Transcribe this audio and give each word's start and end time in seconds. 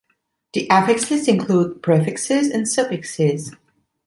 The 0.53 0.67
affixes 0.71 1.27
include 1.27 1.83
prefixes 1.83 2.47
and 2.49 2.67
suffixes. 2.67 3.51